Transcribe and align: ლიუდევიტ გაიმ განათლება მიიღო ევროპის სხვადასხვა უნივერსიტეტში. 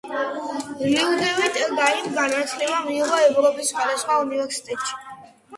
ლიუდევიტ 0.85 1.59
გაიმ 1.81 2.09
განათლება 2.17 2.79
მიიღო 2.87 3.21
ევროპის 3.27 3.71
სხვადასხვა 3.75 4.17
უნივერსიტეტში. 4.25 4.99